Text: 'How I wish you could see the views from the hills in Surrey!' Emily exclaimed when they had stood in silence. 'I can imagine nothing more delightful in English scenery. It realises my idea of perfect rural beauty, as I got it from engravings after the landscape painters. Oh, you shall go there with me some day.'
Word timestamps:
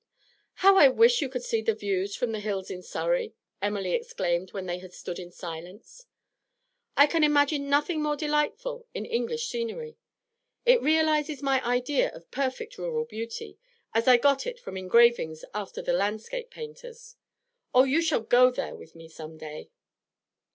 'How 0.65 0.77
I 0.77 0.87
wish 0.87 1.21
you 1.21 1.29
could 1.29 1.43
see 1.43 1.61
the 1.61 1.75
views 1.75 2.15
from 2.15 2.31
the 2.31 2.39
hills 2.39 2.71
in 2.71 2.81
Surrey!' 2.81 3.35
Emily 3.61 3.93
exclaimed 3.93 4.51
when 4.51 4.65
they 4.65 4.79
had 4.79 4.93
stood 4.95 5.19
in 5.19 5.29
silence. 5.29 6.07
'I 6.97 7.05
can 7.05 7.23
imagine 7.23 7.69
nothing 7.69 8.01
more 8.01 8.15
delightful 8.15 8.87
in 8.95 9.05
English 9.05 9.45
scenery. 9.47 9.97
It 10.65 10.81
realises 10.81 11.43
my 11.43 11.63
idea 11.63 12.09
of 12.15 12.31
perfect 12.31 12.79
rural 12.79 13.05
beauty, 13.05 13.59
as 13.93 14.07
I 14.07 14.17
got 14.17 14.47
it 14.47 14.59
from 14.59 14.75
engravings 14.75 15.45
after 15.53 15.83
the 15.83 15.93
landscape 15.93 16.49
painters. 16.49 17.15
Oh, 17.71 17.83
you 17.83 18.01
shall 18.01 18.21
go 18.21 18.49
there 18.49 18.73
with 18.75 18.95
me 18.95 19.07
some 19.07 19.37
day.' 19.37 19.69